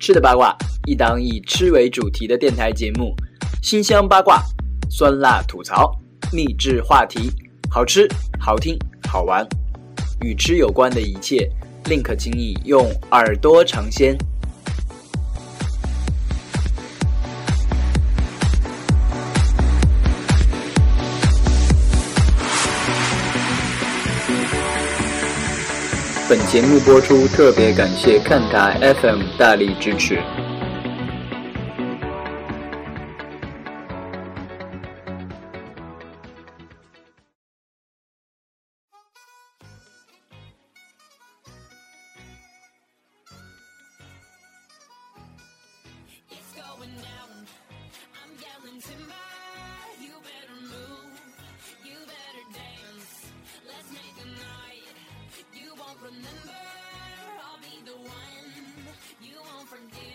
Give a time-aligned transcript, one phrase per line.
[0.00, 0.56] 吃的八卦，
[0.86, 3.14] 一档以吃为主题的电台节目，
[3.62, 4.42] 新香八卦，
[4.88, 5.94] 酸辣吐槽，
[6.32, 7.30] 秘制话题，
[7.70, 8.08] 好吃
[8.40, 8.74] 好听
[9.06, 9.46] 好玩，
[10.22, 11.46] 与吃有关的一切
[11.84, 14.16] ，link 请你用耳朵尝鲜。
[26.30, 30.22] 本节目播出，特别感谢看台 FM 大力支持。
[55.98, 56.54] Remember
[57.42, 58.46] i'll be the one
[59.20, 60.14] you won't forget。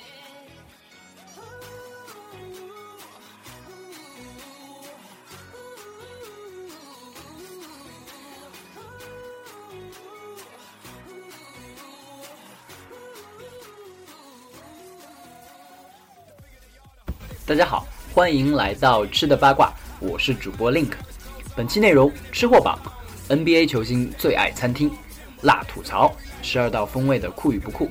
[17.47, 20.94] 大家好，欢迎来到吃的八卦，我是主播 Link。
[21.55, 22.80] 本期内容吃货榜
[23.30, 24.89] ，NBA 球星最爱餐厅。
[25.41, 27.89] 辣吐槽，十二道风味的酷与不酷。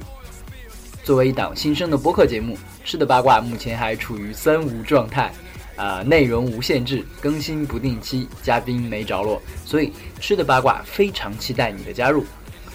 [1.03, 5.33] 作为一档新生的播客节目，吃的八卦目前还处于三无状态，
[5.77, 12.25] 啊，内容无限制，更新不定期，嘉宾没着落，所以吃的八卦非常期待你的加入。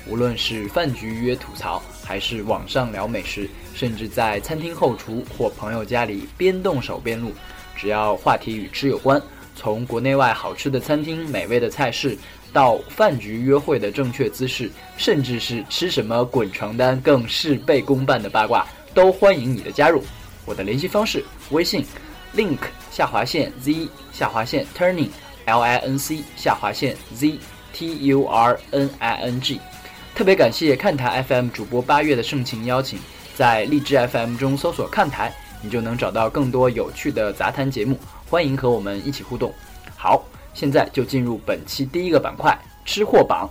[0.08, 7.32] 无论是饭局约吐槽，还是网上聊美食，甚至在餐厅后厨或朋友家里边动手边录，
[7.76, 9.22] 只要话题与吃有关，
[9.56, 12.18] 从国内外好吃的餐厅、美味的菜式，
[12.52, 20.04] 到饭局约会的正确姿势，甚至是吃什么滚床单更事倍功半的八卦，都欢迎你的加入。
[20.46, 21.86] 我的联系方式：微信
[22.36, 22.58] link
[22.92, 25.10] 下划线 z 下划线 turning
[25.46, 27.38] l i n c 下划线 z
[27.72, 29.60] t u r n i n g。
[30.16, 33.00] 特别感谢看台 FM 主播八月的盛情邀请，
[33.36, 39.54] 在荔枝 FM 中搜索“看台”，你就能找到更多有趣的杂谈节目，欢迎和我们一起互动。
[39.96, 40.24] 好，
[40.60, 42.54] 现在就进入本期第一个板块——
[42.84, 43.50] 吃货榜。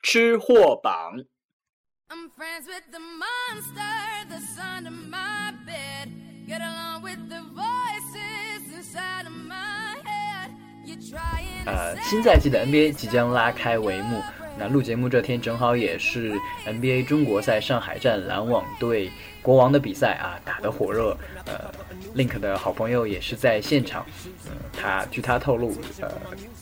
[0.00, 1.12] 吃货榜。
[11.66, 14.22] 呃，新赛季的 NBA 即将拉开帷幕。
[14.58, 16.32] 那录节目这天正好也是
[16.66, 19.10] NBA 中国赛上海站篮网对
[19.42, 21.16] 国王的比赛啊，打得火热。
[21.46, 21.70] 呃
[22.14, 24.06] ，Link 的好朋友也是在现场。
[24.46, 26.10] 嗯，他据他透露，呃，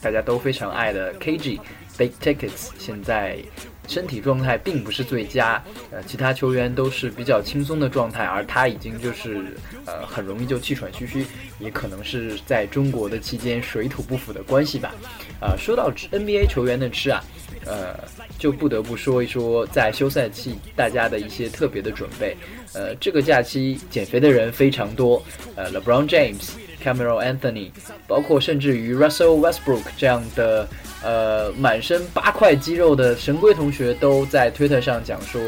[0.01, 1.59] 大家都非常爱的 KG
[1.99, 3.39] Big Tickets 现在。
[3.89, 11.27] 身体状态并不是最佳，呃，其他球员都是比较轻松的状态，而他已经就是呃很容易就气喘吁吁，
[11.59, 14.95] 也可能是在中国的期间水土不服的关系吧。
[15.41, 17.23] 啊，说到 NBA 球员的吃啊，
[17.67, 17.99] 呃，
[18.39, 22.37] 就不得不说一说在休赛期大家的一些特别的准备。
[22.75, 25.23] 呃，这个假期减肥的人非常多，
[25.57, 27.71] 呃，LeBron James、Cameron Anthony，
[28.07, 30.69] 包括甚至于 Russell Westbrook 这样的。
[31.05, 35.43] 呃，满身八块肌肉的神龟同学都在推特上讲说，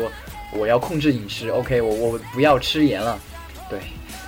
[0.52, 3.16] 我要控制饮食，OK，我我不要吃盐了。
[3.70, 3.78] 对，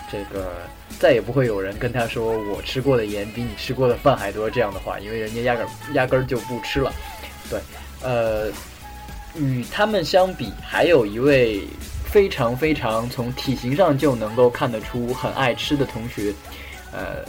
[0.08, 0.52] 这个
[1.00, 6.92] 再也不会有人跟他说我吃过的盐比你吃过的饭还多这样的话，因为人家压根压根儿就不吃了。
[7.50, 7.58] 对，
[8.04, 8.46] 呃，
[9.34, 11.62] 与他们相比，还有一位
[12.04, 16.32] 非常非常从体型上就能够看得出很爱吃的同学，
[16.96, 17.24] 呃。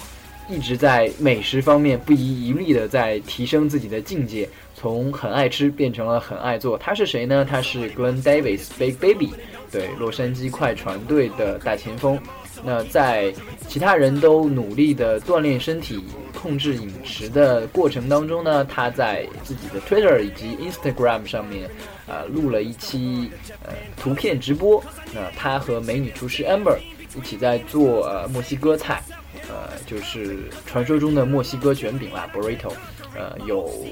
[0.50, 6.78] 一直在美食方面不遗余力的在提升自己的境界，从很爱吃变成了很爱做。
[6.78, 7.44] 他是谁呢？
[7.44, 9.31] 他是 Glen Davis，Big Baby，
[9.69, 12.17] 对，洛杉矶快船队的大前锋。
[12.63, 13.33] 那在
[13.68, 16.01] 其他人都努力的锻炼身体、
[16.33, 21.69] 控制饮食的过程当中呢，他在自己的 Twitter 以及 Instagram 上面，
[22.07, 23.30] 呃，录了一期
[23.65, 24.81] 呃图片直播。
[25.13, 26.77] 那他和美女厨师 Amber
[27.18, 29.03] 一起在做呃墨西哥菜。
[29.50, 32.72] 呃，就是传说中的墨西哥卷饼啦，burrito，
[33.16, 33.86] 呃，有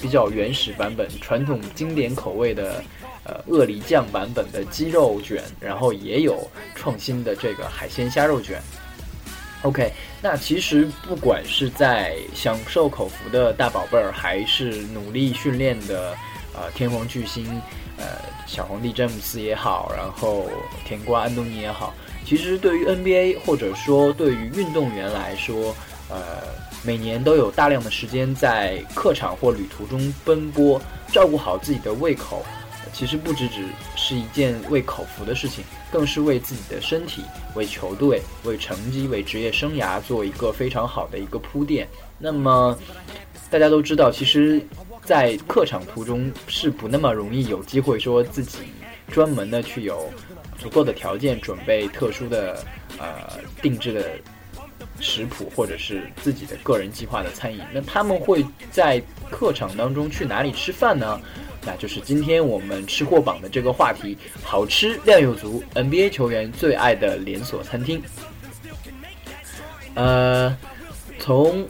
[0.00, 2.82] 比较原始版本、传统经典口味的，
[3.24, 8.60] 呃，鳄梨酱版本的鸡肉卷，然后也有创新的这个海鲜虾肉卷。
[9.62, 16.16] OK，那其实不管是在享受口福的大宝贝儿，还是努力训练的
[16.52, 17.46] 呃天皇巨星，
[17.96, 18.04] 呃，
[18.44, 20.48] 小皇帝詹姆斯也好，然后
[20.84, 21.94] 甜瓜安东尼也好。
[22.24, 25.74] 其实对于 NBA 或者说对于运动员来说，
[26.08, 26.42] 呃，
[26.82, 30.80] 每年都有大量的时间在客场或旅途中奔波，
[31.12, 32.44] 照顾好自己的胃口。
[32.92, 33.64] 其实不只只
[33.96, 37.22] 是一件为口福的事情，更是为自己的身体、
[37.54, 41.88] 为球队、为成绩、为职业生涯做一个非常好的一个铺垫。
[42.18, 42.78] 那么，
[43.50, 44.60] 大家都知道，其实，
[45.06, 48.58] 在客场途中是不那么容易有机会说自己
[49.12, 50.10] 专门的去有
[50.58, 52.64] 足够的条件准备特殊的
[52.98, 54.10] 呃定制的
[54.98, 57.60] 食谱，或者是自己的个人计划的餐饮。
[57.72, 59.00] 那他们会在
[59.30, 61.20] 客场当中去哪里吃饭呢？
[61.64, 68.02] 那就是今天我们吃货榜的这个话题，好吃量又足，NBA 球员最爱的连锁餐厅。
[69.94, 70.56] 呃，
[71.18, 71.64] 从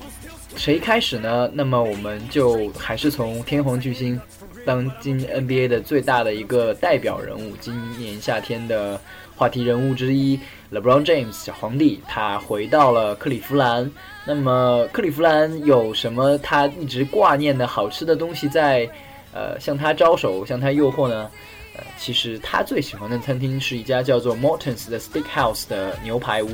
[0.56, 1.50] 谁开始呢？
[1.52, 4.18] 那么我们就还是从天皇巨星，
[4.64, 9.00] 当今 NBA 的最大的一个代表人物，今年夏天的
[9.36, 10.38] 话题人物之一
[10.72, 13.90] ，LeBron James 小皇帝，他回到了克利夫兰。
[14.24, 18.88] 那么克利夫兰有什么他一直挂念的好吃的东西在？
[19.34, 21.30] 呃，向他招手，向他诱惑呢？
[21.74, 26.50] 呃，其实他最喜欢的餐厅是一家叫做 Morton's 的 Steakhouse 的牛排屋。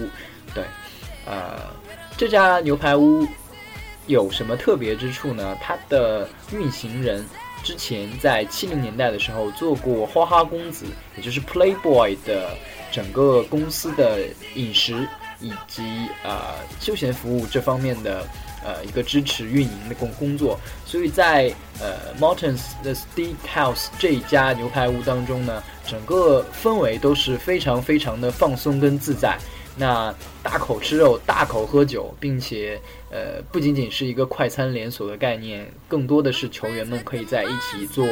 [0.55, 0.63] 对，
[1.27, 1.59] 呃，
[2.17, 3.27] 这家牛排屋
[4.07, 5.59] 有什么特别之处呢？
[5.61, 7.27] 它的运行人
[7.63, 12.57] 之前在七零年代的时候做过花花公子，也就是 Playboy 的
[12.91, 14.21] 整个公司的
[14.55, 15.07] 饮食
[15.41, 15.83] 以及
[16.23, 18.27] 呃休闲服务这方面的。
[18.65, 21.51] 呃，一个支持运营的工工作，所以在
[21.81, 29.39] 呃 Morton's 的 Steakhouse 这家牛排屋当中呢，整个氛围都是非常非常的放松跟自在。
[29.79, 32.81] 那大口吃肉，大口喝酒，并且
[33.11, 38.05] 呃，不仅仅是一个快餐连锁的概念，更多的是球员们可以在一起做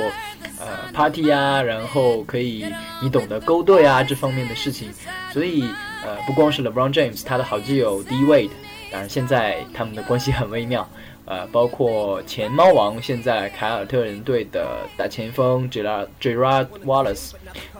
[0.61, 2.65] 呃 party 啊，然后可以
[3.03, 4.89] 你懂得勾兑啊这方面的事情。
[5.33, 5.63] 所以
[6.05, 8.51] 呃，不光是 LeBron James，他的好基友 D Wade。
[8.93, 10.89] 当然，现在他们的关系很微妙，
[11.27, 17.33] 呃，包括前猫王，现在凯尔特人队的大前锋 Gerard Wallace，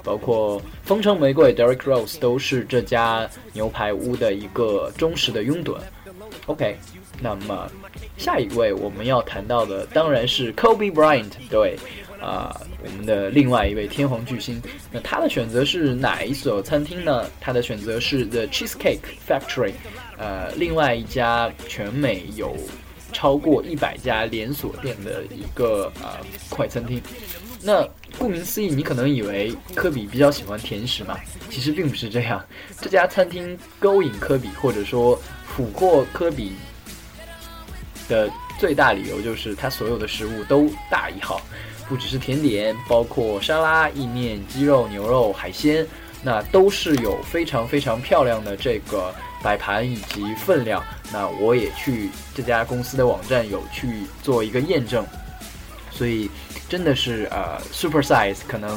[0.03, 5.77] 包括风城玫瑰 Derek Rose 都是这家牛排屋的一个忠实的拥趸。
[6.47, 6.77] OK，
[7.21, 7.71] 那么
[8.19, 11.79] 下一位我们要谈到的当然是 Kobe Bryant，对，
[12.21, 14.61] 啊，我们的另外一位天皇巨星。
[14.91, 17.25] 那他的选择是哪一所餐厅呢？
[17.41, 19.73] 他的选择是 The Cheesecake Factory。
[20.19, 22.57] 呃，另外一家全美有
[23.17, 26.19] 超过一百家连锁店的一个呃
[26.51, 27.01] 快餐厅。
[27.63, 27.83] 那
[28.19, 31.19] 顾名思义，你可能以为科比比较喜欢甜食嘛？
[31.49, 32.45] 其实并不是这样。
[32.79, 36.53] 这家餐厅勾引科比，或者说俘获科比
[38.07, 41.41] 的最大理由，就是它所有的食物都大一号，
[41.89, 45.87] 不只是甜点，包括沙拉、意面、鸡肉、牛肉、海鲜，
[46.27, 49.15] 那都是有非常非常漂亮的这个。
[49.43, 50.83] 摆盘以及分量，
[51.13, 55.07] 那我也去这家公司的网站有去做一个验证，
[55.89, 56.29] 所以
[56.69, 58.71] 真的是呃 super size，可能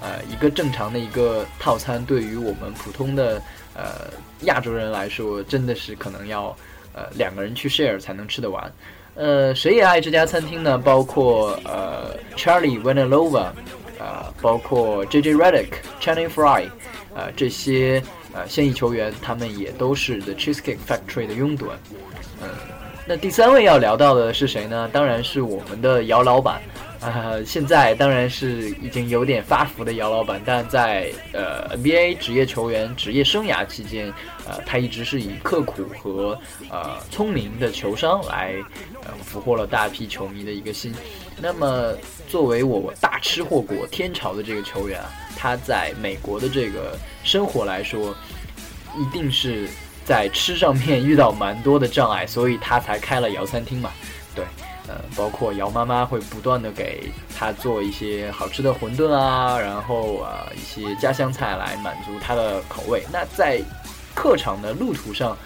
[0.00, 3.40] 呃一个正常的一个套餐对于我们普通的
[3.76, 4.10] 呃
[4.46, 6.46] 亚洲人来说，真的是可能要
[6.92, 8.72] 呃两个人去 share 才能吃得完。
[9.14, 10.76] 呃，谁也爱这家餐厅呢？
[10.76, 13.52] 包括呃 Charlie Venelova
[13.98, 16.68] 呃，包括 JJ Redick，Channing Fry，
[17.14, 18.02] 呃这些。
[18.32, 21.68] 呃，现役球员他们也都是 The Cheesecake Factory 的拥趸。
[22.42, 22.48] 嗯，
[23.06, 24.88] 那第三位要聊到的是谁呢？
[24.92, 26.60] 当然是我们的姚老板。
[26.98, 34.12] 啊，现在当然是已经有点发福的姚老板，但在呃 NBA 职业球员职业生涯期间，
[34.48, 36.36] 呃，他一直是以刻苦和
[36.70, 38.54] 呃聪明的球商来
[39.04, 40.92] 呃俘获了大批球迷的一个心。
[41.38, 41.92] 那么，
[42.26, 48.16] 作为我大吃货国天朝的这个球员啊，他在美国的这个生活来说，
[48.98, 49.68] 一定是
[50.06, 53.90] 在吃上面遇到蛮多的障碍，所以他才开了姚餐厅嘛。
[54.36, 54.44] 对，
[54.86, 63.04] 呃，包括姚妈妈会不断的给他做一些好吃的馄饨啊，然后啊一些家乡菜来满足他的口味。
[63.12, 63.60] 那在
[64.14, 65.36] 客场的路途上，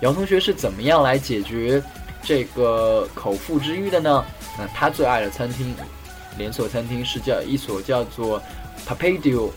[0.00, 1.82] 姚同学是怎么样来解决
[2.22, 4.24] 这个口腹之欲的呢？
[4.56, 5.74] 那他最爱的餐厅，
[6.38, 8.42] 连锁餐厅是叫一所叫做
[8.86, 9.50] Papadio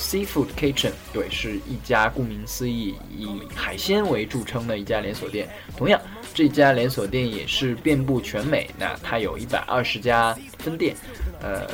[0.00, 5.46] Seafood Kitchen，对，是一家顾名思义以海鲜为著称的一家连锁店。
[5.76, 6.00] 同样，
[6.32, 10.96] 这家连锁店也是遍布全美，那它有一百二十家分店。
[11.42, 11.68] 呃，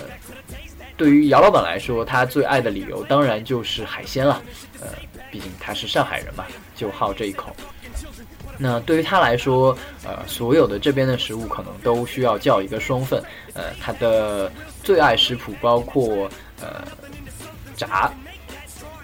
[0.96, 4.42] 对于姚老板来说，他最爱的理由当然就是海鲜了。
[4.80, 4.88] 呃，
[5.30, 7.54] 毕竟他是上海人嘛，就好这一口。
[8.58, 13.22] 那对于他来说，呃，所有的这边的食物可能都需要叫一个双份。
[13.54, 14.50] 呃，他的
[14.82, 16.28] 最爱食谱包括
[16.60, 16.82] 呃
[17.76, 18.12] 炸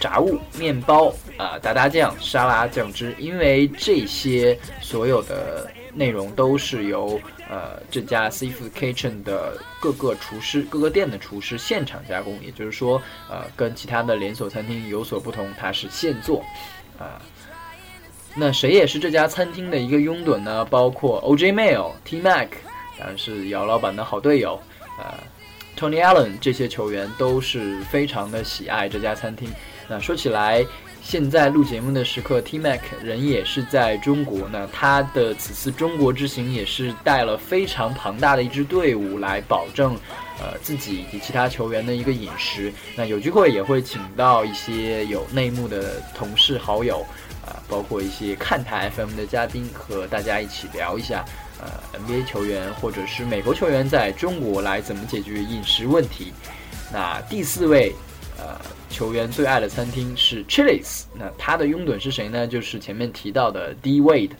[0.00, 13.00] 炸物、面包啊、达达酱、沙拉酱汁，因为这些所有的内容都是由呃这家 Seafood Kitchen 的各个厨师、各个店的厨师现场加工，也就是说，
[13.30, 16.42] 呃，跟其他的连锁餐厅有所不同，它是现做，
[16.98, 17.22] 啊。
[18.34, 20.64] 那谁也是这家餐厅的一个拥趸呢？
[20.64, 22.18] 包括 OJ Mail、T.
[22.18, 22.48] Mac，
[22.98, 24.58] 当然是姚老板的好队友，
[24.98, 25.14] 呃
[25.78, 29.48] ，Tony Allen 这些球员都是非常的喜爱这家餐厅。
[29.88, 30.64] 那说起来，
[31.02, 32.58] 现在录节目的时刻，T.
[32.58, 34.48] Mac 人也是在中国。
[34.50, 39.96] 那他的此次中国之行也是带了非常庞大的一支队伍来保证，
[40.38, 42.72] 呃，自己以及其他球员的一个饮食。
[42.96, 47.04] 那有机会也会请到一些有内幕的同事好友。
[47.44, 51.24] 啊，包括一些看台 FM 的嘉宾和大家一起聊一下，
[51.62, 56.32] 呃，NBA 球员或者是美国球员在中国来怎么解决饮食问题。
[56.92, 57.94] 那第四位，
[58.36, 62.46] 呃，球员最爱的餐厅是 Chili's，那他的拥趸是谁呢？
[62.46, 64.32] 就是前面提到的 D Wade。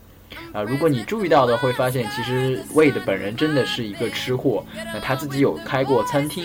[0.53, 6.45] 啊，如果你注意到的，会发现其实 Wade 本人真的是一个吃货，那他自己有开过餐厅。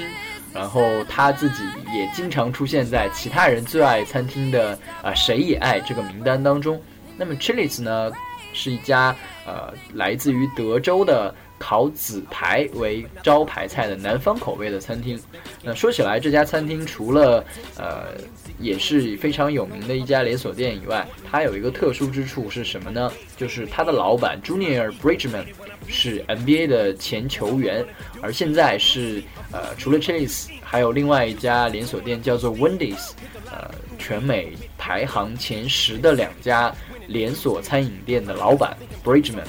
[0.53, 1.61] 然后他自己
[1.93, 6.81] 也经常出现在其他人最爱餐厅的啊谁也爱这个名单当中。
[7.15, 8.11] 那么 Chili's 呢，
[8.57, 15.19] 是一家呃来自于德州的烤紫排为招牌菜的南方口味的餐厅。
[15.63, 17.45] 那说起来，这家餐厅除了
[17.77, 18.17] 呃
[18.59, 23.11] 也是非常有名的一家连锁店以外，它有一个特殊之处是什么呢？
[23.37, 25.45] 就是它的老板 Junior Bridgman
[25.87, 27.85] 是 NBA 的前球员，
[28.21, 29.21] 而现在是。
[29.49, 33.11] 呃，除了 Chase，还有另外一家连锁店叫做 Wendy's，
[33.49, 36.75] 呃，全美排行前十的两家
[37.07, 39.43] 连锁餐饮店的老板 Bridgman，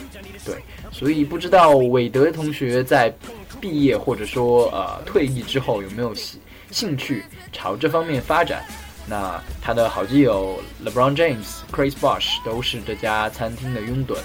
[0.44, 0.56] 对，
[0.90, 3.12] 所以不知道韦德同学在
[3.60, 8.64] 毕业或者说呃退役之后有没有兴兴趣朝这方面发展？
[9.10, 14.16] 那他的好基友 LeBron James、Chris Bosh 都是这家餐厅的拥趸，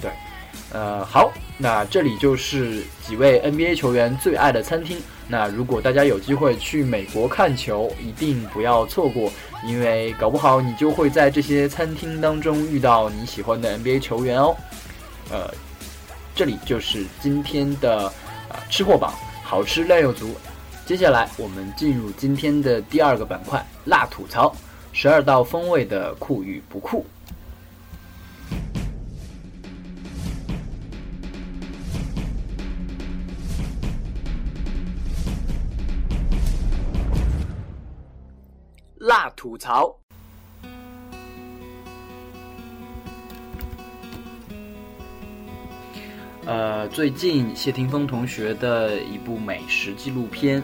[0.00, 0.10] 对，
[0.72, 4.98] 呃，好，那这里就是几位 NBA 球员最爱的餐厅。
[5.26, 9.30] 那如果大家有机会去美国看球，一定不要错过，
[9.64, 14.56] 因为搞不好你就会在这些餐厅当中遇到你喜欢的 NBA 球员哦。
[15.30, 15.52] 呃，
[16.34, 18.06] 这里就是今天的
[18.48, 19.12] 啊吃货榜，
[19.42, 20.34] 好吃量又足。
[20.86, 24.54] 接下来我们进入今天的第二个板块，辣吐槽，
[24.92, 27.04] 十二道风味的酷与不酷。
[39.58, 39.92] 吐槽。
[46.46, 50.62] 呃，最近谢霆锋同学的一部美食纪录片，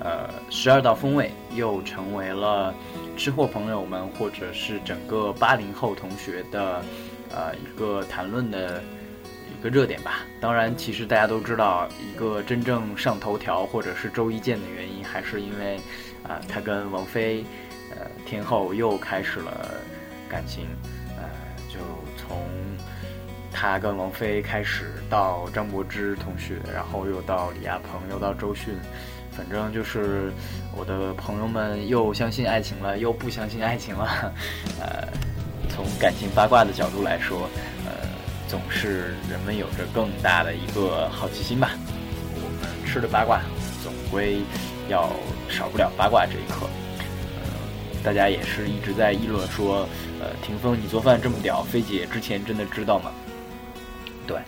[0.00, 2.74] 呃，十二道风味又成为了
[3.16, 6.84] 吃货朋友们或者是整个八零后同学的
[7.30, 8.82] 呃一个谈论的
[9.58, 10.26] 一个热点吧。
[10.40, 15.76] 当然，其实大家都知道，一个真正上头条或者是周一见的原因，还是因为
[16.22, 17.44] 啊，他跟王菲。
[17.90, 19.74] 呃，天后又开始了
[20.28, 20.66] 感情，
[21.16, 21.24] 呃，
[21.68, 21.78] 就
[22.16, 22.38] 从
[23.52, 28.74] 他跟王菲开始，到张柏芝同学，然后又到李亚鹏，又到周迅，
[29.30, 30.32] 反正就是
[30.76, 34.32] 我的朋友们又相信爱情了，又不相信爱情了。
[34.80, 35.06] 呃，
[35.68, 37.48] 从感情八卦的角度来说，
[37.86, 38.08] 呃，
[38.48, 41.70] 总是人们有着更大的一个好奇心吧。
[42.36, 43.40] 我们吃的八卦，
[43.82, 44.40] 总归
[44.88, 45.08] 要
[45.48, 46.68] 少不了八卦这一课。
[48.04, 49.88] 大家也是一直在议论说，
[50.20, 53.10] 呃，霆锋你做饭这么屌，菲姐之前真的知道吗？
[54.26, 54.38] 对，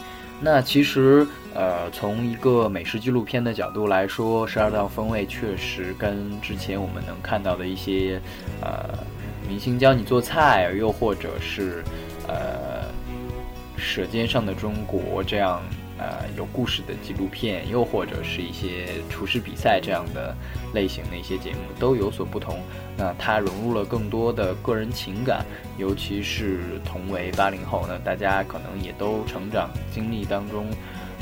[0.40, 8.20] 那其实，呃，从一个美食纪录片的角度来说，十二道风味确实跟之前我们能看到的一些，
[8.60, 8.90] 呃，
[9.48, 11.82] 明星教你做菜，又或者是，
[12.28, 12.84] 呃，
[13.78, 15.62] 舌尖上的中国这样。
[15.98, 20.34] 呃，有故事的纪录片，又或者是一些厨师比赛这样的
[20.74, 22.58] 类型的一些节目，都有所不同。
[22.98, 25.44] 那它融入了更多的个人情感，
[25.78, 30.66] 尤其是同为八零后，呢大家可能也都成长经历当中，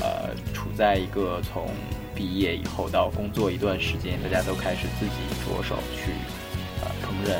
[0.01, 1.69] 呃，处在一个从
[2.15, 5.13] 毕业以后到工作一段时间，大家都开始自己
[5.45, 6.13] 着手去
[6.81, 7.39] 呃烹饪，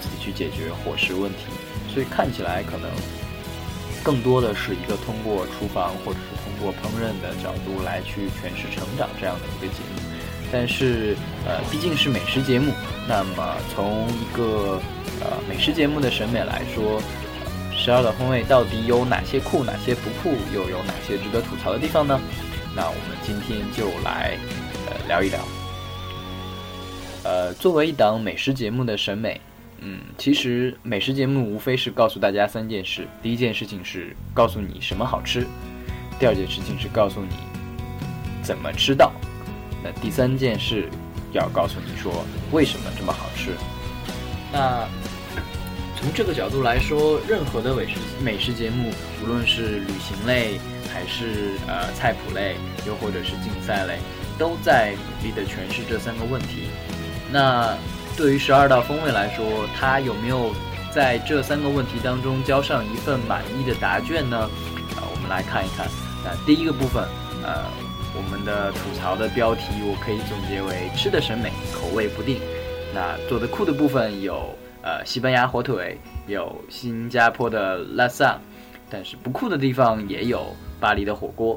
[0.00, 1.46] 自己去解决伙食问题，
[1.92, 2.90] 所以看起来可能
[4.02, 6.48] 更多的是一个通过厨房或者是通。
[6.60, 10.02] 过烹饪的角度来去诠释成长这样的一个节目，
[10.50, 12.72] 但是呃毕竟是美食节目，
[13.06, 14.80] 那么从一个
[15.20, 17.00] 呃美食节目的审美来说，
[17.72, 22.20] 十二道风味到底有哪些酷，哪些不酷，又有哪些值得吐槽的地方呢？
[22.74, 24.36] 那我们今天就来
[24.88, 25.38] 呃聊一聊。
[27.22, 29.40] 呃，作为一档美食节目的审美，
[29.80, 35.42] 嗯，其实美食节目无非是告诉大家三件事：第一件事情是告诉你什么好吃；
[36.18, 37.36] 第二件事情是告诉你
[38.42, 39.12] 怎么吃到；
[39.82, 40.88] 那第三件事
[41.32, 43.52] 要告诉你说为什么这么好吃。
[44.52, 44.88] 那
[45.96, 47.94] 从这个角度来说，任何的美食
[48.24, 48.90] 美食节目，
[49.22, 50.58] 无论是旅行类，
[50.92, 52.56] 还是呃菜谱类，
[52.86, 53.98] 又或者是竞赛类，
[54.38, 56.68] 都在努力的诠释这三个问题。
[57.30, 57.76] 那
[58.18, 59.46] 对于十二道风味来说，
[59.78, 60.52] 它有没有
[60.92, 64.38] 在这三个问题当中交上一份满意的答卷呢？
[64.96, 65.86] 啊，我们来看一看。
[66.24, 67.04] 那第一个部分，
[67.44, 67.62] 呃，
[68.16, 72.40] 我们的吐槽的标题我可以总结为吃的审美口味不定。
[72.92, 75.96] 那做的酷的部分有呃西班牙火腿，
[76.26, 78.36] 有新加坡的拉萨，
[78.90, 81.56] 但是不酷的地方也有巴黎的火锅。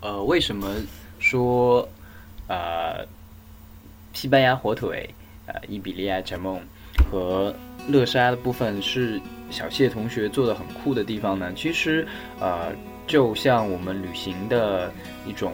[0.00, 0.74] 呃，为什么
[1.20, 1.88] 说
[2.48, 3.06] 呃？
[4.14, 5.08] 西班牙火腿，
[5.48, 6.60] 呃，伊比利亚展梦
[7.10, 7.54] 和
[7.88, 9.18] 乐沙的部分是
[9.50, 11.50] 小谢同学做的很酷的地方呢。
[11.56, 12.06] 其实，
[12.38, 12.70] 呃，
[13.06, 14.92] 就像我们旅行的
[15.26, 15.52] 一种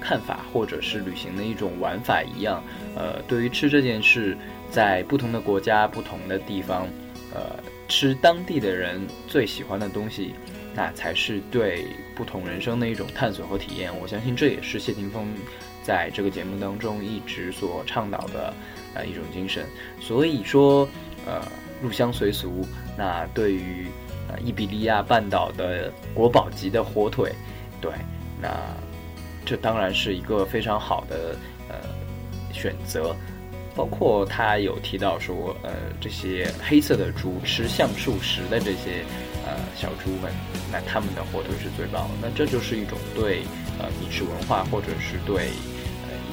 [0.00, 2.62] 看法，或者是旅行的一种玩法一样，
[2.96, 4.34] 呃，对于吃这件事，
[4.70, 6.88] 在不同的国家、不同的地方，
[7.34, 10.34] 呃，吃当地的人最喜欢的东西，
[10.74, 13.90] 那才是对不同人生的一种探索和体验。
[14.00, 15.26] 我相信这也是谢霆锋。
[15.86, 18.52] 在这个节目当中一直所倡导的
[18.92, 19.64] 呃一种精神，
[20.00, 20.88] 所以说
[21.24, 21.46] 呃
[21.80, 22.66] 入乡随俗，
[22.98, 23.86] 那对于
[24.28, 27.32] 呃伊比利亚半岛的国宝级的火腿，
[27.80, 27.92] 对，
[28.42, 28.50] 那
[29.44, 31.36] 这当然是一个非常好的
[31.68, 31.76] 呃
[32.52, 33.14] 选择，
[33.76, 39.04] 包括他有提到说呃这些黑色的猪吃橡树石的这些
[39.46, 40.32] 呃小猪们，
[40.72, 43.44] 那他们的火腿是最棒的，那这就是一种对
[43.78, 45.48] 呃饮食文化或者是对。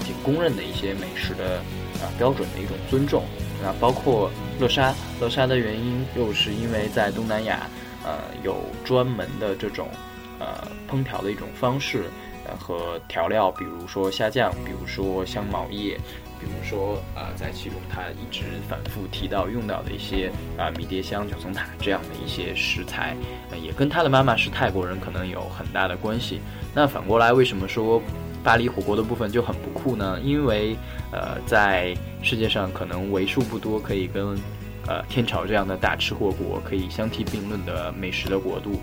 [0.04, 1.60] 已经公认的一些美食的
[2.02, 3.24] 啊标准的一种尊重，
[3.62, 4.30] 那包括
[4.60, 7.68] 乐沙，乐沙的原因又是因为在东南亚，
[8.04, 9.88] 呃有专门的这种
[10.40, 12.04] 呃烹调的一种方式，
[12.46, 15.98] 呃和调料，比如说虾酱，比如说香茅叶，
[16.38, 23.16] 比如说啊在其中他一直反复提到用到的一些啊迷迭香、九层塔这样的一些食材，
[23.64, 26.42] 也跟他的妈妈是泰国人可能有很大的关系。
[26.76, 28.02] 那反过来，为什么说？
[28.44, 30.76] 巴黎火锅的部分就很不酷呢，因为，
[31.12, 34.38] 呃，在世界上可能为数不多可以跟，
[34.86, 38.82] 呃，天朝这样的大吃货国可以相提并论的美食的国度。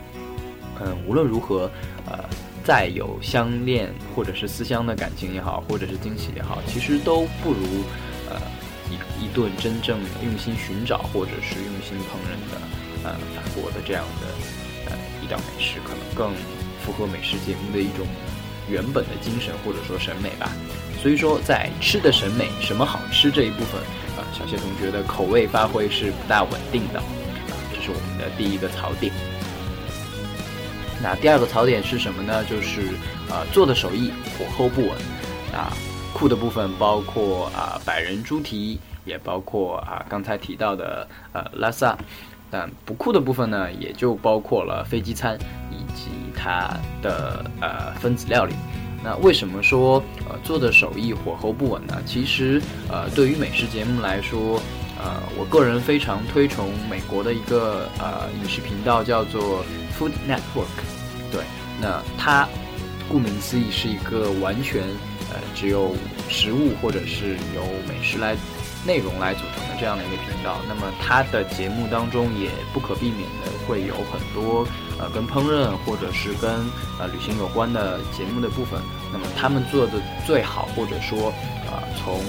[0.81, 1.71] 嗯，无论如何，
[2.07, 2.19] 呃，
[2.65, 7.85] 再有相恋或者是思乡的感情也好，或者是惊喜也好，其实都不如，
[8.31, 8.41] 呃，
[8.89, 12.61] 一一顿真正用心寻找或者是用心烹饪的，
[13.05, 16.33] 呃，法国的这样的，呃，一道美食，可能更
[16.81, 18.07] 符合美食节目的一种。
[18.71, 20.51] 原本的精神或者说审美吧，
[21.03, 23.81] 所以说在吃的审美什么好吃这一部分，
[24.17, 29.13] 啊，小谢同学的口味发挥是不大稳定的，啊，这是我们的第一个槽点。
[31.03, 32.45] 那第二个槽点是什么呢？
[32.45, 32.83] 就是
[33.29, 34.91] 啊做的手艺火候不稳，
[35.53, 35.73] 啊
[36.13, 41.97] 酷的部分包括啊百人猪蹄，也包括啊刚才提到的呃拉萨，
[42.51, 45.39] 但不酷的部分呢，也就包括了飞机餐。
[46.43, 48.55] 它的呃分子料理，
[49.05, 52.01] 那为什么说呃做的手艺火候不稳呢？
[52.07, 54.59] 其实呃对于美食节目来说，
[54.99, 59.63] 呃我个人非常推崇美国的一个呃饮食频道叫做
[59.99, 60.77] Food Network，
[61.31, 61.43] 对，
[61.79, 62.49] 那它
[63.11, 64.83] 顾名思义是一个完全
[65.31, 65.95] 呃只有
[66.29, 68.35] 食物或者是由美食来。
[68.83, 74.67] 内容来组成的这样的一个频道，那么它的节目当中也不可避免的会有很多
[75.01, 76.51] 呃跟烹饪或者是跟
[76.99, 78.81] 呃旅行有关的节目的部分。
[79.13, 79.93] 那么他们做的
[80.27, 81.33] 最好，或者说
[81.67, 82.21] 呃从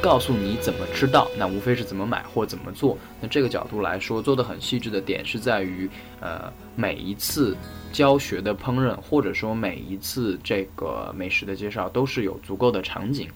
[0.00, 2.96] 告诉你怎么吃到，那无非是怎么买或怎么做。
[3.20, 7.54] 那这个角度来说，做的很细致的点是在于呃每一次
[7.92, 13.28] 教学的烹饪，或者说每一次这个美食的介绍都是有足够的场景。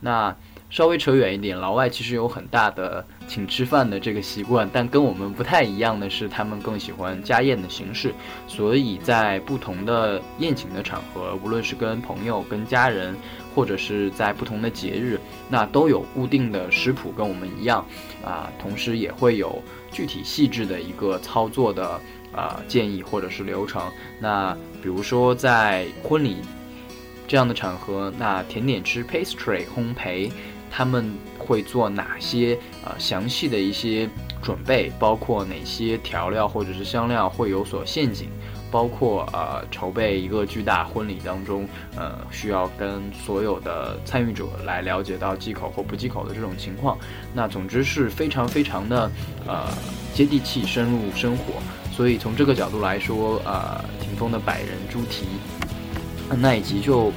[0.00, 0.36] 那
[0.72, 8.10] 稍微扯远一点，老外其实有很大的请吃饭的这个习惯，但跟我们不太一样的是，他们更喜欢家宴的形式。
[8.48, 13.14] 所以在不同的宴请的场合，无论是跟朋友、跟家人，
[13.54, 17.84] 或者是在不同的节日，那都有固定的食谱，跟我们一样
[18.24, 18.50] 啊。
[18.58, 22.00] 同时也会有具体细致的一个操作的
[22.34, 23.82] 啊建议或者是流程。
[24.18, 26.38] 那比如说在婚礼
[27.28, 30.30] 这样的场合，那甜点吃 pastry 烘焙。
[30.74, 34.08] 他们会做哪些呃详细的一些
[34.42, 38.30] 准备，包括哪些调料或者是香料会有所陷阱，
[38.70, 46.96] 包括呃筹备一个巨大婚礼当中，呃需要跟所有的参与者来了解到忌口或不忌口的这种情况。
[47.34, 49.10] 那总之是非常非常的
[49.46, 49.68] 呃
[50.14, 51.60] 接地气、深入生活。
[51.94, 55.26] 所以从这个角度来说，呃，霆锋的百人猪蹄
[56.40, 57.12] 那一集就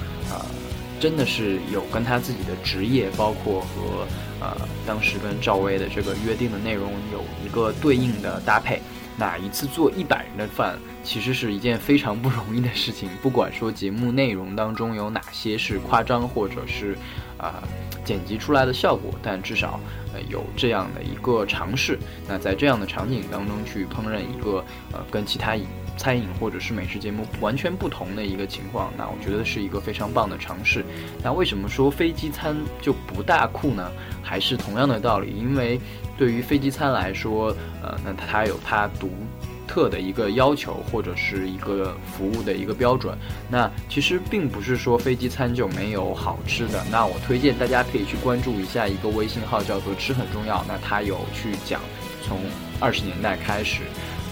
[1.00, 4.08] 真的是有跟他自己的职业，包括和
[4.40, 4.56] 呃
[4.86, 8.82] 当时跟赵薇的这个约定的内容有一个对应的搭配。
[9.18, 13.10] 那一次做一百人的饭，其实是一件非常不容易的事情。
[13.22, 16.98] 不管说节目内容当中有哪些是夸张，或者是
[17.38, 17.64] 啊
[18.06, 19.80] 剪辑出来的效果，但至少
[20.14, 22.00] 呃有这样的一个尝试。
[22.28, 24.64] 那在这样的场景当中去烹饪一个
[24.94, 25.58] 呃跟其他
[25.98, 30.86] 餐饮或者是美食节目完全不同的一个情况，那我觉得是一个非常棒的尝试。
[31.24, 33.92] 那为什么说飞机餐就不大酷呢？
[34.22, 35.82] 还是同样的道理，因为。
[36.18, 39.10] 对于飞机餐来说，呃，那它有它独
[39.68, 43.18] 特的一个要求，或者是一个服务的一个标准。
[43.50, 46.84] 那其实并不是说飞机餐就没有好吃的。
[46.92, 50.64] 那我推荐大家可以去关注一下一个微信号，叫做“吃很重要”。
[50.68, 51.82] 那它有去讲
[52.24, 52.40] 从
[52.80, 53.82] 二十年代开始，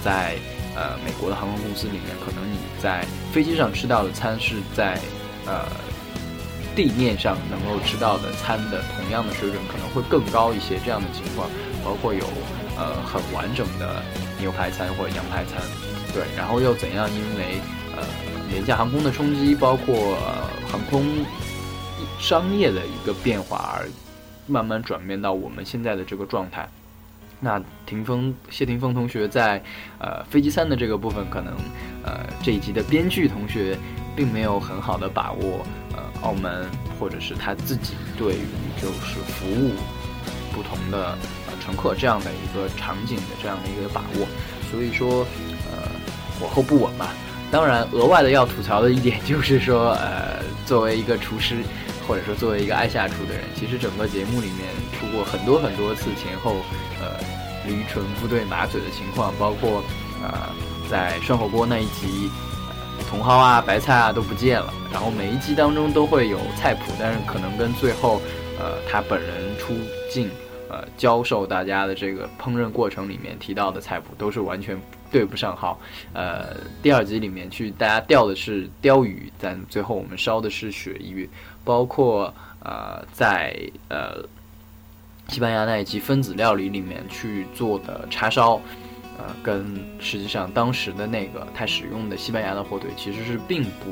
[0.03, 0.35] 在
[0.75, 4.99] 呃美国的航空公司里面，可能你在飞机上吃到的餐是在
[5.45, 5.65] 呃。
[6.75, 11.47] 地面上能够吃到的餐的同样的水准可能会更高一些，这样的情况
[11.85, 12.25] 包括有
[12.77, 14.03] 呃很完整的
[14.39, 15.61] 牛排餐或者羊排餐，
[16.13, 17.59] 对，然后又怎样因为
[17.95, 18.03] 呃
[18.49, 20.17] 廉价航空的冲击，包括
[20.67, 21.05] 航空
[22.19, 23.89] 商业的一个变化而
[24.47, 26.67] 慢慢转变到我们现在的这个状态。
[27.39, 29.61] 那霆锋谢霆锋同学在
[29.99, 31.53] 呃飞机餐的这个部分，可能
[32.03, 33.77] 呃这一集的编剧同学
[34.15, 36.03] 并没有很好的把握呃。
[36.23, 36.65] 澳门，
[36.97, 38.47] 或者是他自己对于
[38.81, 39.73] 就是服务
[40.53, 44.27] 不同的呃乘客这样的一个场景的这样的一个把握，
[44.71, 45.25] 所以说
[45.71, 45.89] 呃
[46.39, 47.13] 火候不稳吧。
[47.51, 51.57] 当然，额外的要吐槽的一点就是说，呃，作为一个厨师，
[52.07, 54.67] 或者说作为一个爱下厨的人，其实整个节目里面
[54.99, 56.55] 出过很多很多次前后
[56.99, 57.19] 呃
[57.65, 59.83] 驴唇不对马嘴的情况，包括
[60.23, 60.49] 呃
[60.89, 62.29] 在涮火锅那一集。
[63.11, 68.19] 茼蒿啊，白菜啊都不见了，然后每一集当中都会有菜谱，但是可能跟最后，
[68.59, 69.73] 呃，他本人出
[70.09, 70.31] 镜，
[70.73, 74.75] 呃，教授大家的这个烹饪过程里面提到的菜谱都是完全
[75.11, 75.79] 对不上号。
[76.13, 81.29] 呃，第二集里面去大家钓的是鲷鱼，但最后我们烧的是鳕鱼，
[81.63, 83.55] 包括呃在
[83.87, 84.23] 呃
[85.27, 88.59] 西班牙那一集分子料理里面去做的叉烧。
[89.15, 93.91] 呃，跟实际上当时的那个他使用的西班牙的火腿其实是并不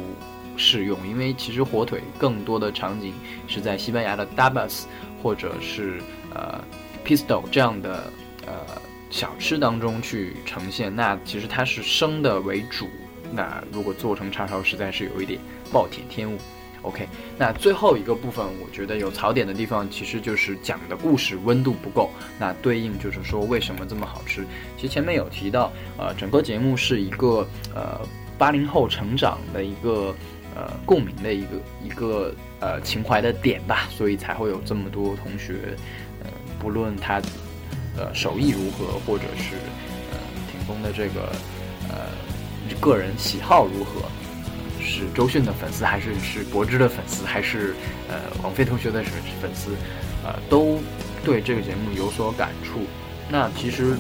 [0.58, 3.14] 适用，因为其实火腿更多的场景
[3.48, 4.86] 是在西班牙的 dabas
[5.22, 6.02] 或者是
[6.34, 6.64] 呃
[7.06, 8.12] pistol 这样的
[8.46, 10.96] 呃小吃当中去呈现。
[10.96, 12.90] 那其实它是生的为主，
[13.32, 15.40] 那如果做成叉烧，实在是有一点
[15.72, 16.38] 暴殄天物。
[16.84, 22.10] OK，那最后一个部分，我觉得有槽点的地方，其实就是讲的故事温度不够。
[22.40, 24.44] 那对应就是说，为什么这么好吃？
[24.78, 28.02] 其实前面有提到，呃，整个节目是一个呃
[28.36, 30.16] 八零后成长的一个
[30.56, 31.48] 呃共鸣的一个
[31.86, 35.78] 一个呃情怀的点吧，所以才会有这么多同学，
[36.62, 37.20] 不论他
[37.98, 39.56] 呃手艺如何，或者是
[40.12, 40.18] 呃
[40.52, 41.34] 霆锋的这个
[41.90, 42.08] 呃
[42.80, 44.04] 个人喜好如何。
[44.84, 47.76] 是周迅的粉丝，还是是柏芝的粉丝，还是
[48.10, 49.70] 呃王菲同学的粉粉丝，
[50.24, 50.80] 呃，都
[51.24, 52.80] 对这个节目有所感触。
[53.30, 53.96] 那其实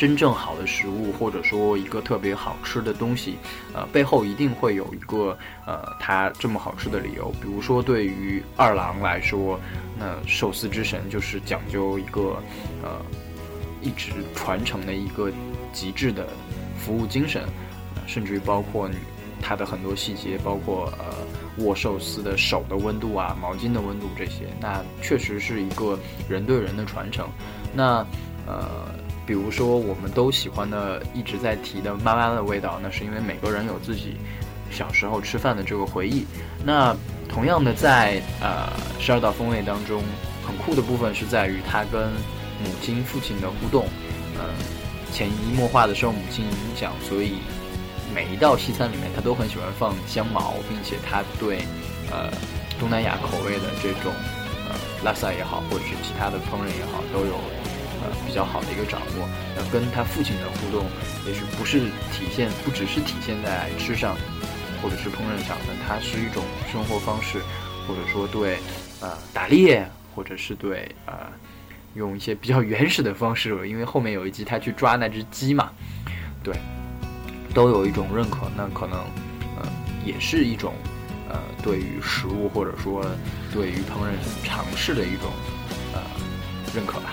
[0.00, 3.36] 真正好的食物，或者说一个特别好吃的东西，
[3.74, 5.36] 呃，背后一定会有一个
[5.66, 7.30] 呃它这么好吃的理由。
[7.32, 9.60] 比如说对于二郎来说，
[9.98, 12.42] 那寿司之神就是讲究一个
[12.82, 13.04] 呃
[13.82, 15.30] 一直传承的一个
[15.70, 16.26] 极致的
[16.78, 17.44] 服务精神，
[18.06, 18.88] 甚至于包括。
[19.42, 27.26] 它的很多细节，包括呃握寿司的手的温度啊，毛巾的温度这些，那确实是一个人对人的传承。
[27.72, 28.06] 那
[28.46, 28.86] 呃，
[29.30, 34.16] 比如说我们都喜欢的，一直在提的妈妈的味道，那是因为每个人有自己
[34.72, 36.26] 小时候吃饭的这个回忆。
[36.64, 36.96] 那
[37.28, 40.02] 同样的，在呃十二道风味当中，
[40.44, 42.10] 很酷的部分是在于他跟
[42.58, 43.84] 母亲、父亲的互动，
[44.36, 44.42] 呃，
[45.12, 47.34] 潜移默化的受母亲影响，所以。
[48.12, 51.58] 每一道西餐里面，他都很喜欢放香茅，并且他对，
[52.10, 52.28] 呃，
[52.80, 54.12] 东南亚口味的这种，
[54.68, 57.38] 呃，拉萨也好，或者是其他的烹饪也好，都有，
[58.30, 59.28] 比较好的一个掌握。
[59.56, 60.86] 那跟他父亲的互动，
[61.26, 61.80] 也许不是
[62.12, 64.16] 体现，不只是体现在吃上，
[64.80, 67.40] 或者是烹饪上的，它是一种生活方式，
[67.88, 68.58] 或者说对，
[69.00, 71.26] 呃，打猎，或者是对，呃，
[71.94, 75.72] 用一些比较原始的方式，因为后面有一集他去抓那只鸡嘛，
[76.44, 76.54] 对。
[77.52, 79.00] 都有一种认可，那可能
[79.58, 79.68] 呃
[80.06, 80.72] 也是一种
[81.28, 83.04] 呃对于食物或者说
[83.52, 84.14] 对于烹饪
[84.44, 85.32] 尝试的一种
[85.92, 86.00] 呃
[86.72, 87.10] 认可吧。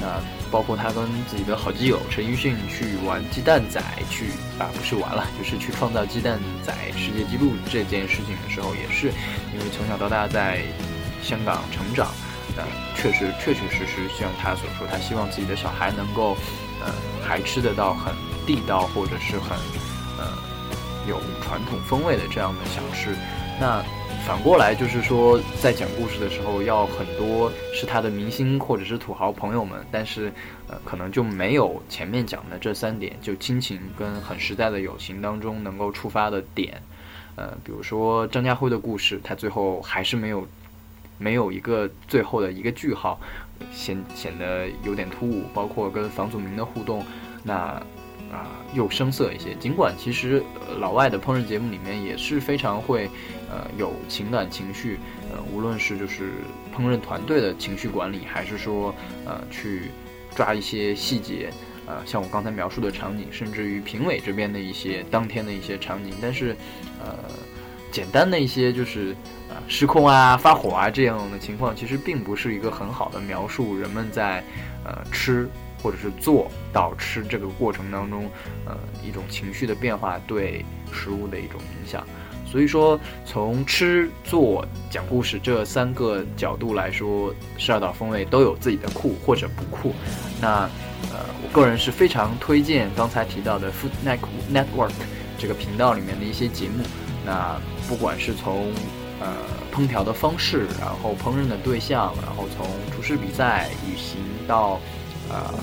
[0.00, 9.08] 那包括他跟自己的好基友陈奕迅去玩鸡蛋仔，去啊不是玩了，就是去创造鸡蛋仔世界纪录这件事情的时候，也是
[9.52, 10.62] 因为从小到大在
[11.22, 12.08] 香港成长，
[12.56, 12.62] 那
[12.96, 16.36] 确实确确实实像他所说，他希望自己的小孩能够
[16.84, 18.14] 呃还吃得到很
[18.46, 19.56] 地道或者是很
[20.18, 20.32] 呃
[21.08, 23.14] 有传统风味的这样的小吃，
[23.60, 23.84] 那。
[24.26, 30.30] 反过来就是说，在讲故事的时候，要很多是他的明星或者是土豪朋友们，但是，
[30.68, 36.78] 呃，可能就没有前面讲的这三点，就亲情跟很实在的友情当中能够触发的点，
[37.36, 40.46] 呃，比如说张家辉的故事，他最后还是没有，
[41.16, 43.18] 没有一个最后的一个句号，
[43.72, 47.02] 显显得有点突兀，包括跟房祖名的互动，
[47.42, 47.82] 那。
[48.30, 49.54] 啊，又生涩一些。
[49.54, 50.42] 尽管其实
[50.78, 53.08] 老外的烹饪节目里面也是非常会，
[53.50, 54.98] 呃，有情感情绪，
[55.32, 56.30] 呃，无论是就是
[56.76, 59.90] 烹饪团队的情绪管理，还是说呃去
[60.34, 61.50] 抓一些细节，
[61.86, 66.54] 呃，像我刚才描述的场景，甚至于评委这边的一些当天的一些场景，但是
[67.02, 67.14] 呃，
[67.90, 69.16] 简单的一些就是
[69.48, 74.44] 呃失控啊、发火啊这样的情况，其实并不是一个很好的描述人们在
[74.84, 75.48] 呃吃。
[75.82, 78.30] 或者是做到吃这个过程当中，
[78.66, 82.06] 呃，一种情绪的变化对食物的一种影响。
[82.50, 89.94] 所以说，从吃、做、讲故事这三个角度来说，十二岛风味都有自己的酷或者不酷。
[90.40, 90.62] 那，
[91.12, 93.90] 呃，我个人是非常推荐刚才提到的 Food
[94.50, 94.92] Network
[95.36, 96.82] 这个频道里面的一些节目。
[97.26, 98.72] 那不管是从
[99.20, 99.26] 呃
[99.70, 104.80] 烹调的方式，然后烹饪的对象，然后从厨师比赛、旅行到
[105.30, 105.54] 啊，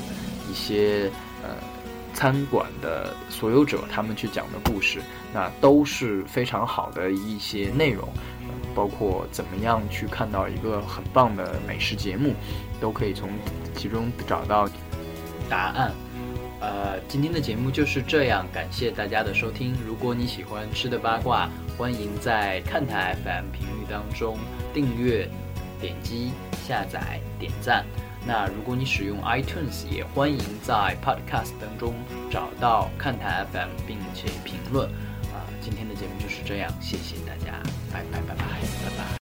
[0.49, 1.09] 一些
[1.43, 1.49] 呃
[2.13, 5.01] 餐馆的所有者，他们去讲的故事，
[5.33, 8.07] 那都是非常好的一些内容，
[8.73, 12.33] 包括怎么样去看到一个很棒的美食节目，
[12.79, 13.29] 都可以从
[13.75, 14.69] 其中找到
[15.49, 15.91] 答案。
[16.61, 19.75] 呃，今天的节目就是这样，感谢大家的收听。
[19.85, 24.37] 如果你喜欢吃的八卦，欢迎在看台 FM 频率当中
[24.73, 25.29] 订阅、
[25.79, 26.31] 点击、
[26.65, 27.85] 下载、点赞。
[28.27, 31.93] 那如果你使用 iTunes，也欢迎在 Podcast 当中
[32.31, 34.89] 找到看台 FM，并且评论。
[35.33, 37.53] 啊，今天的节目就是这样，谢谢大家，
[37.93, 38.54] 拜拜拜拜。